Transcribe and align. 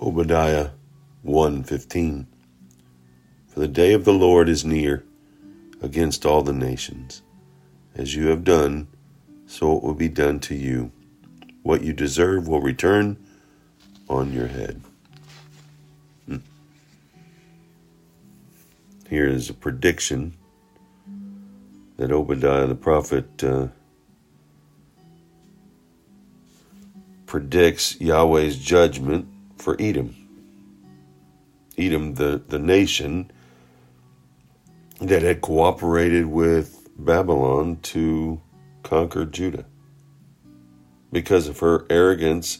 Obadiah 0.00 0.70
1:15 1.24 2.26
For 3.46 3.60
the 3.60 3.68
day 3.68 3.92
of 3.92 4.04
the 4.04 4.12
Lord 4.12 4.48
is 4.48 4.64
near 4.64 5.04
against 5.80 6.26
all 6.26 6.42
the 6.42 6.52
nations. 6.52 7.22
As 7.94 8.16
you 8.16 8.26
have 8.26 8.42
done, 8.42 8.88
so 9.46 9.76
it 9.76 9.84
will 9.84 9.94
be 9.94 10.08
done 10.08 10.40
to 10.40 10.54
you. 10.54 10.90
What 11.62 11.84
you 11.84 11.92
deserve 11.92 12.48
will 12.48 12.60
return 12.60 13.16
on 14.08 14.32
your 14.32 14.48
head. 14.48 14.82
Hmm. 16.26 16.38
Here 19.08 19.28
is 19.28 19.48
a 19.48 19.54
prediction 19.54 20.34
that 21.98 22.10
Obadiah 22.10 22.66
the 22.66 22.74
prophet 22.74 23.44
uh, 23.44 23.68
predicts 27.26 27.96
Yahweh's 28.00 28.58
judgment 28.58 29.28
for 29.64 29.76
Edom. 29.80 30.14
Edom, 31.78 32.14
the, 32.16 32.42
the 32.48 32.58
nation 32.58 33.32
that 35.00 35.22
had 35.22 35.40
cooperated 35.40 36.26
with 36.26 36.86
Babylon 36.98 37.78
to 37.82 38.42
conquer 38.82 39.24
Judah 39.24 39.64
because 41.10 41.48
of 41.48 41.60
her 41.60 41.86
arrogance 41.88 42.58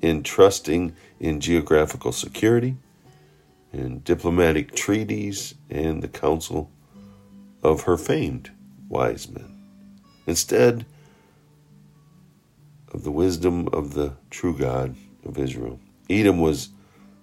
in 0.00 0.22
trusting 0.22 0.96
in 1.20 1.40
geographical 1.40 2.10
security, 2.10 2.76
in 3.74 4.00
diplomatic 4.00 4.74
treaties, 4.74 5.54
and 5.68 6.02
the 6.02 6.08
counsel 6.08 6.70
of 7.62 7.82
her 7.82 7.98
famed 7.98 8.50
wise 8.88 9.28
men. 9.28 9.60
Instead 10.26 10.86
of 12.94 13.04
the 13.04 13.12
wisdom 13.12 13.68
of 13.74 13.92
the 13.92 14.14
true 14.30 14.56
God 14.56 14.96
of 15.22 15.38
Israel, 15.38 15.78
Edom 16.08 16.40
was 16.40 16.70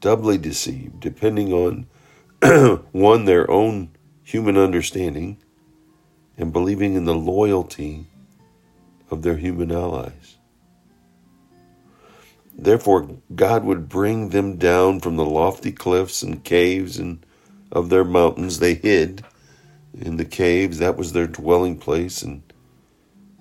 doubly 0.00 0.38
deceived, 0.38 1.00
depending 1.00 1.52
on 1.52 1.86
one, 2.92 3.24
their 3.24 3.50
own 3.50 3.90
human 4.22 4.56
understanding, 4.56 5.38
and 6.36 6.52
believing 6.52 6.94
in 6.94 7.04
the 7.04 7.14
loyalty 7.14 8.06
of 9.10 9.22
their 9.22 9.36
human 9.36 9.72
allies. 9.72 10.36
Therefore, 12.58 13.08
God 13.34 13.64
would 13.64 13.88
bring 13.88 14.30
them 14.30 14.56
down 14.56 15.00
from 15.00 15.16
the 15.16 15.24
lofty 15.24 15.72
cliffs 15.72 16.22
and 16.22 16.42
caves 16.42 16.98
and 16.98 17.24
of 17.70 17.90
their 17.90 18.04
mountains. 18.04 18.58
They 18.58 18.74
hid 18.74 19.24
in 19.98 20.16
the 20.16 20.24
caves, 20.24 20.78
that 20.78 20.96
was 20.96 21.12
their 21.12 21.26
dwelling 21.26 21.78
place, 21.78 22.22
and 22.22 22.42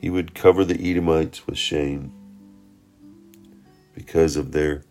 He 0.00 0.10
would 0.10 0.34
cover 0.34 0.64
the 0.64 0.90
Edomites 0.90 1.46
with 1.46 1.58
shame 1.58 2.12
because 3.94 4.36
of 4.36 4.52
their 4.52 4.84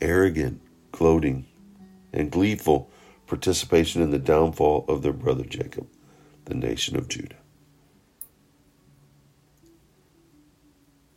arrogant 0.00 0.60
gloating 0.92 1.46
and 2.12 2.30
gleeful 2.30 2.90
participation 3.26 4.02
in 4.02 4.10
the 4.10 4.18
downfall 4.18 4.84
of 4.88 5.02
their 5.02 5.12
brother 5.12 5.44
Jacob, 5.44 5.86
the 6.44 6.54
nation 6.54 6.96
of 6.96 7.08
Judah. 7.08 7.36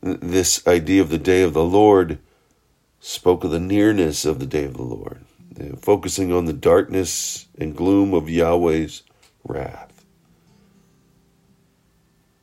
This 0.02 0.66
idea 0.66 1.02
of 1.02 1.10
the 1.10 1.18
day 1.18 1.42
of 1.44 1.54
the 1.54 1.64
Lord 1.64 2.20
spoke 3.00 3.44
of 3.44 3.52
the 3.52 3.60
nearness 3.60 4.26
of 4.26 4.40
the 4.40 4.46
day 4.46 4.64
of 4.64 4.76
the 4.76 4.84
Lord, 4.84 5.26
focusing 5.82 6.32
on 6.32 6.46
the 6.46 6.54
darkness 6.54 7.48
and 7.58 7.76
gloom 7.76 8.14
of 8.14 8.30
Yahweh's 8.30 9.04
wrath. 9.44 10.06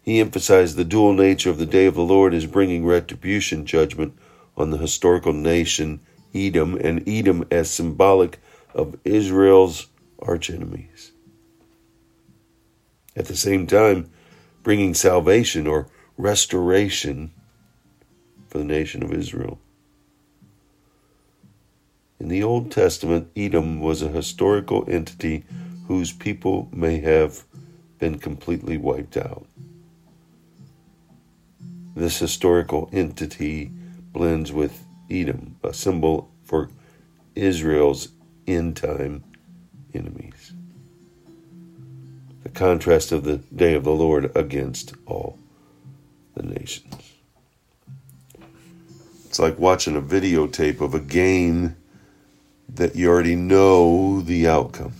He 0.02 0.20
emphasized 0.20 0.76
the 0.76 0.84
dual 0.84 1.14
nature 1.14 1.50
of 1.50 1.58
the 1.58 1.66
day 1.66 1.86
of 1.86 1.94
the 1.94 2.02
Lord 2.02 2.32
as 2.32 2.46
bringing 2.46 2.86
retribution 2.86 3.66
judgment 3.66 4.16
on 4.56 4.70
the 4.70 4.78
historical 4.78 5.32
nation 5.32 6.00
Edom, 6.34 6.76
and 6.76 7.06
Edom 7.08 7.46
as 7.50 7.70
symbolic 7.70 8.40
of 8.74 8.98
Israel's 9.04 9.88
archenemies. 10.18 11.12
At 13.14 13.26
the 13.26 13.36
same 13.36 13.66
time, 13.66 14.10
bringing 14.62 14.94
salvation 14.94 15.66
or 15.66 15.88
restoration 16.18 17.32
for 18.48 18.58
the 18.58 18.64
nation 18.64 19.02
of 19.02 19.12
Israel. 19.12 19.58
In 22.18 22.28
the 22.28 22.42
Old 22.42 22.70
Testament, 22.70 23.30
Edom 23.36 23.80
was 23.80 24.02
a 24.02 24.08
historical 24.08 24.84
entity 24.88 25.44
whose 25.86 26.12
people 26.12 26.68
may 26.72 27.00
have 27.00 27.44
been 27.98 28.18
completely 28.18 28.76
wiped 28.76 29.16
out. 29.16 29.46
This 31.94 32.18
historical 32.18 32.88
entity 32.92 33.70
blends 34.12 34.52
with 34.52 34.85
Edom, 35.10 35.56
a 35.62 35.72
symbol 35.72 36.30
for 36.44 36.70
Israel's 37.34 38.08
end 38.46 38.76
time 38.76 39.24
enemies. 39.94 40.52
The 42.42 42.48
contrast 42.48 43.12
of 43.12 43.24
the 43.24 43.38
day 43.38 43.74
of 43.74 43.84
the 43.84 43.92
Lord 43.92 44.36
against 44.36 44.94
all 45.06 45.38
the 46.34 46.42
nations. 46.42 47.12
It's 49.26 49.38
like 49.38 49.58
watching 49.58 49.96
a 49.96 50.02
videotape 50.02 50.80
of 50.80 50.94
a 50.94 51.00
game 51.00 51.76
that 52.74 52.96
you 52.96 53.08
already 53.10 53.36
know 53.36 54.20
the 54.20 54.48
outcome. 54.48 54.92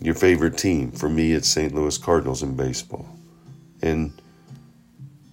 Your 0.00 0.14
favorite 0.14 0.58
team, 0.58 0.92
for 0.92 1.08
me, 1.08 1.32
it's 1.32 1.48
St. 1.48 1.74
Louis 1.74 1.96
Cardinals 1.98 2.42
in 2.42 2.56
baseball. 2.56 3.08
And 3.82 4.12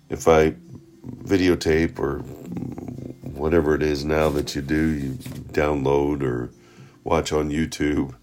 if 0.10 0.28
I 0.28 0.56
videotape 1.06 2.00
or 2.00 2.20
whatever 3.42 3.74
it 3.76 3.82
is 3.82 4.06
now 4.06 4.30
that 4.30 4.56
you 4.56 4.62
do, 4.62 4.90
you 4.90 5.10
download 5.52 6.22
or 6.22 6.52
watch 7.04 7.32
on 7.32 7.50
YouTube, 7.50 8.14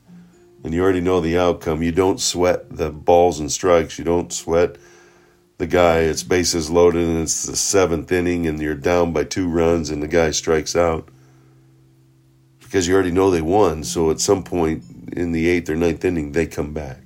and 0.63 0.73
you 0.73 0.83
already 0.83 1.01
know 1.01 1.21
the 1.21 1.39
outcome. 1.39 1.83
You 1.83 1.93
don't 1.93 2.21
sweat 2.21 2.71
the 2.71 2.91
balls 2.91 3.41
and 3.41 3.51
strikes. 3.51 3.99
You 3.99 4.05
don't 4.05 4.33
sweat 4.33 4.77
the 5.59 5.67
guy. 5.67 6.01
It's 6.01 6.23
bases 6.23 6.71
loaded 6.71 7.09
and 7.09 7.23
it's 7.23 7.45
the 7.47 7.57
seventh 7.57 8.11
inning, 8.13 8.47
and 8.47 8.61
you're 8.61 8.75
down 8.75 9.13
by 9.13 9.25
two 9.25 9.49
runs, 9.49 9.91
and 9.91 10.03
the 10.03 10.09
guy 10.09 10.31
strikes 10.31 10.77
out 10.77 11.09
because 12.61 12.87
you 12.87 12.95
already 12.95 13.11
know 13.11 13.31
they 13.31 13.43
won. 13.43 13.83
So 13.83 14.11
at 14.11 14.21
some 14.21 14.45
point 14.45 14.85
in 15.13 15.33
the 15.33 15.49
eighth 15.49 15.71
or 15.71 15.77
ninth 15.77 16.05
inning, 16.05 16.33
they 16.33 16.47
come 16.47 16.73
back. 16.73 16.99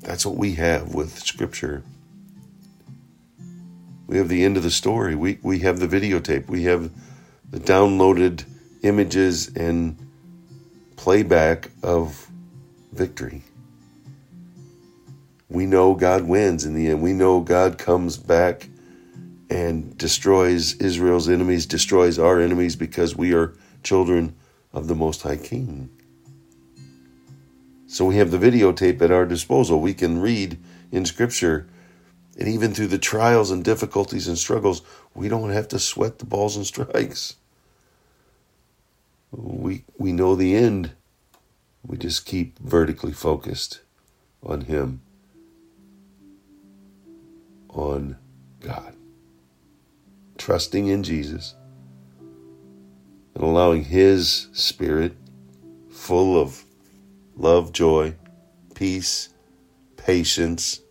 That's 0.00 0.26
what 0.26 0.36
we 0.36 0.54
have 0.54 0.94
with 0.94 1.18
Scripture 1.18 1.82
we 4.12 4.18
have 4.18 4.28
the 4.28 4.44
end 4.44 4.58
of 4.58 4.62
the 4.62 4.70
story. 4.70 5.14
We, 5.14 5.38
we 5.40 5.60
have 5.60 5.80
the 5.80 5.88
videotape. 5.88 6.46
We 6.46 6.64
have 6.64 6.90
the 7.50 7.58
downloaded 7.58 8.44
images 8.82 9.48
and 9.56 9.96
playback 10.96 11.70
of 11.82 12.30
victory. 12.92 13.42
We 15.48 15.64
know 15.64 15.94
God 15.94 16.24
wins 16.24 16.66
in 16.66 16.74
the 16.74 16.88
end. 16.88 17.00
We 17.00 17.14
know 17.14 17.40
God 17.40 17.78
comes 17.78 18.18
back 18.18 18.68
and 19.48 19.96
destroys 19.96 20.74
Israel's 20.74 21.30
enemies, 21.30 21.64
destroys 21.64 22.18
our 22.18 22.38
enemies 22.38 22.76
because 22.76 23.16
we 23.16 23.32
are 23.32 23.54
children 23.82 24.36
of 24.74 24.88
the 24.88 24.94
Most 24.94 25.22
High 25.22 25.38
King. 25.38 25.88
So 27.86 28.04
we 28.04 28.16
have 28.16 28.30
the 28.30 28.36
videotape 28.36 29.00
at 29.00 29.10
our 29.10 29.24
disposal. 29.24 29.80
We 29.80 29.94
can 29.94 30.20
read 30.20 30.58
in 30.90 31.06
Scripture 31.06 31.66
and 32.38 32.48
even 32.48 32.72
through 32.72 32.88
the 32.88 32.98
trials 32.98 33.50
and 33.50 33.64
difficulties 33.64 34.26
and 34.26 34.38
struggles, 34.38 34.82
we 35.14 35.28
don't 35.28 35.50
have 35.50 35.68
to 35.68 35.78
sweat 35.78 36.18
the 36.18 36.24
balls 36.24 36.56
and 36.56 36.66
strikes. 36.72 37.36
We, 39.30 39.84
we 39.98 40.12
know 40.12 40.34
the 40.34 40.54
end. 40.54 40.92
We 41.86 41.96
just 41.96 42.26
keep 42.26 42.58
vertically 42.58 43.12
focused 43.12 43.80
on 44.42 44.62
Him, 44.62 45.00
on 47.70 48.16
God. 48.60 48.94
Trusting 50.38 50.86
in 50.86 51.02
Jesus 51.02 51.54
and 53.34 53.42
allowing 53.42 53.84
His 53.84 54.48
Spirit, 54.52 55.16
full 55.90 56.40
of 56.40 56.64
love, 57.36 57.72
joy, 57.72 58.14
peace, 58.74 59.30
patience, 59.96 60.81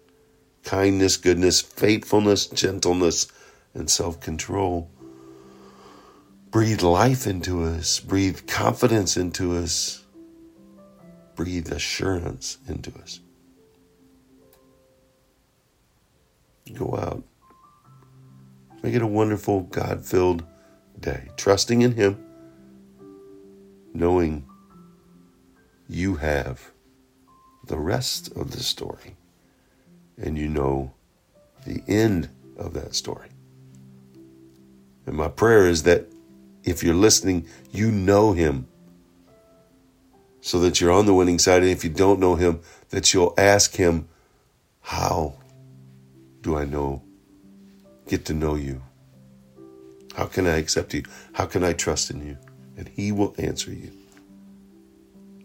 kindness, 0.71 1.17
goodness, 1.17 1.59
faithfulness, 1.59 2.47
gentleness, 2.47 3.27
and 3.73 3.89
self 3.89 4.21
control. 4.21 4.89
Breathe 6.49 6.81
life 6.81 7.27
into 7.27 7.63
us, 7.63 7.99
breathe 7.99 8.47
confidence 8.47 9.17
into 9.17 9.57
us, 9.57 10.05
breathe 11.35 11.69
assurance 11.73 12.57
into 12.69 12.89
us. 13.01 13.19
Go 16.73 16.95
out. 16.95 17.21
Make 18.81 18.95
it 18.95 19.01
a 19.01 19.07
wonderful, 19.07 19.63
God 19.63 20.05
filled 20.05 20.45
day, 20.97 21.27
trusting 21.35 21.81
in 21.81 21.91
Him, 21.91 22.17
knowing 23.93 24.47
you 25.89 26.15
have 26.15 26.71
the 27.67 27.77
rest 27.77 28.31
of 28.37 28.51
the 28.51 28.63
story 28.63 29.17
and 30.21 30.37
you 30.37 30.47
know 30.47 30.93
the 31.65 31.83
end 31.87 32.29
of 32.57 32.73
that 32.73 32.95
story. 32.95 33.29
And 35.05 35.15
my 35.15 35.27
prayer 35.27 35.67
is 35.67 35.83
that 35.83 36.05
if 36.63 36.83
you're 36.83 36.95
listening, 36.95 37.47
you 37.71 37.91
know 37.91 38.33
him. 38.33 38.67
So 40.41 40.59
that 40.61 40.81
you're 40.81 40.91
on 40.91 41.05
the 41.05 41.13
winning 41.13 41.39
side. 41.39 41.61
And 41.61 41.71
if 41.71 41.83
you 41.83 41.89
don't 41.89 42.19
know 42.19 42.35
him, 42.35 42.61
that 42.89 43.13
you'll 43.13 43.33
ask 43.37 43.75
him, 43.75 44.07
How 44.81 45.35
do 46.41 46.57
I 46.57 46.65
know? 46.65 47.03
Get 48.07 48.25
to 48.25 48.33
know 48.33 48.55
you. 48.55 48.81
How 50.15 50.25
can 50.25 50.47
I 50.47 50.57
accept 50.57 50.93
you? 50.93 51.03
How 51.33 51.45
can 51.45 51.63
I 51.63 51.73
trust 51.73 52.09
in 52.09 52.25
you? 52.25 52.37
And 52.75 52.87
he 52.87 53.11
will 53.11 53.35
answer 53.37 53.71
you. 53.71 53.91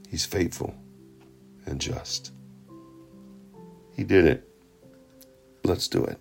He's 0.08 0.24
faithful 0.24 0.74
and 1.66 1.80
just. 1.80 2.32
He 3.94 4.04
did 4.04 4.24
it. 4.24 4.45
Let's 5.66 5.88
do 5.88 6.04
it. 6.04 6.20